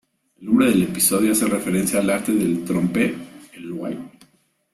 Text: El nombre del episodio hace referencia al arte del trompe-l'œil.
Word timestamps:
El 0.39 0.47
nombre 0.47 0.71
del 0.71 0.81
episodio 0.81 1.31
hace 1.31 1.45
referencia 1.45 1.99
al 1.99 2.09
arte 2.09 2.31
del 2.33 2.65
trompe-l'œil. 2.65 3.99